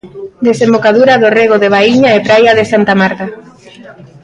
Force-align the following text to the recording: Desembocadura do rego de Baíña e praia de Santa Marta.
Desembocadura 0.47 1.13
do 1.21 1.29
rego 1.39 1.55
de 1.63 1.69
Baíña 1.75 2.09
e 2.17 2.23
praia 2.27 2.51
de 2.57 2.65
Santa 2.71 2.93
Marta. 3.01 3.25